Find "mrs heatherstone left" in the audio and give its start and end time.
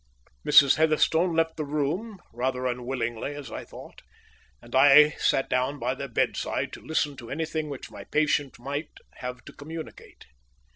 0.43-1.57